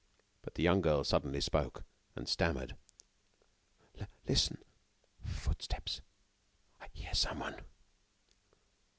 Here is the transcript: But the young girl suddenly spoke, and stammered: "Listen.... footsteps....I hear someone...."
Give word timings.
But 0.41 0.55
the 0.55 0.63
young 0.63 0.81
girl 0.81 1.03
suddenly 1.03 1.39
spoke, 1.41 1.83
and 2.15 2.27
stammered: 2.27 2.75
"Listen.... 4.27 4.57
footsteps....I 5.23 6.87
hear 6.91 7.13
someone...." 7.13 7.57